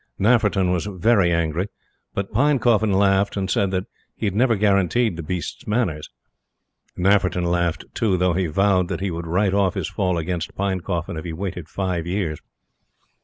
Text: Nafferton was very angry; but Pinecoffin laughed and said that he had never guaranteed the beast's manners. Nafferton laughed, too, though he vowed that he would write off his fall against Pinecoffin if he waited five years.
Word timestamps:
Nafferton 0.17 0.71
was 0.71 0.87
very 0.87 1.31
angry; 1.31 1.67
but 2.15 2.33
Pinecoffin 2.33 2.91
laughed 2.91 3.37
and 3.37 3.51
said 3.51 3.69
that 3.69 3.85
he 4.15 4.25
had 4.25 4.33
never 4.33 4.55
guaranteed 4.55 5.15
the 5.15 5.21
beast's 5.21 5.67
manners. 5.67 6.09
Nafferton 6.97 7.45
laughed, 7.45 7.85
too, 7.93 8.17
though 8.17 8.33
he 8.33 8.47
vowed 8.47 8.87
that 8.87 8.99
he 9.01 9.11
would 9.11 9.27
write 9.27 9.53
off 9.53 9.75
his 9.75 9.87
fall 9.89 10.17
against 10.17 10.55
Pinecoffin 10.55 11.17
if 11.19 11.23
he 11.25 11.33
waited 11.33 11.69
five 11.69 12.07
years. 12.07 12.39